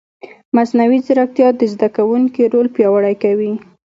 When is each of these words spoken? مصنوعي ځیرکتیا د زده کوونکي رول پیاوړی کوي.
مصنوعي 0.55 0.99
ځیرکتیا 1.05 1.47
د 1.55 1.61
زده 1.73 1.87
کوونکي 1.95 2.43
رول 2.53 2.67
پیاوړی 2.75 3.15
کوي. 3.23 3.51